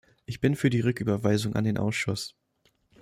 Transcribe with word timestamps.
Ich 0.25 0.41
bin 0.41 0.55
für 0.55 0.71
die 0.71 0.79
Rücküberweisung 0.79 1.53
an 1.55 1.63
den 1.63 1.77
Ausschuss. 1.77 2.35